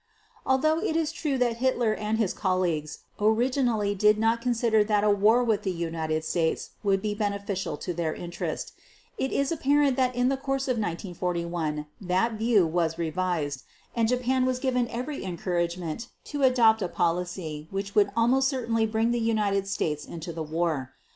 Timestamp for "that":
1.37-1.57, 4.83-5.03, 9.97-10.15, 12.01-12.33